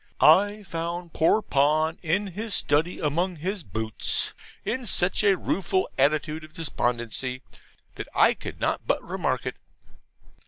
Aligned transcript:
I 0.19 0.63
found 0.63 1.13
poor 1.13 1.43
Pon 1.43 1.99
in 2.01 2.25
his 2.25 2.55
study 2.55 2.97
among 2.99 3.35
his 3.35 3.63
boots, 3.63 4.33
in 4.65 4.87
such 4.87 5.23
a 5.23 5.37
rueful 5.37 5.87
attitude 5.95 6.43
of 6.43 6.53
despondency, 6.53 7.43
that 7.93 8.07
I 8.15 8.33
could 8.33 8.59
not 8.59 8.81
but 8.87 9.07
remark 9.07 9.45
it. 9.45 9.57